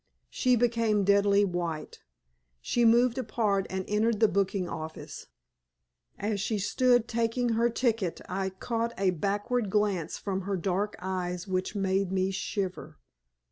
[0.31, 1.99] She became deadly white;
[2.59, 5.27] she moved apart and entered the booking office.
[6.17, 11.47] As she stood taking her ticket I caught a backward glance from her dark eyes
[11.47, 12.97] which made me shiver.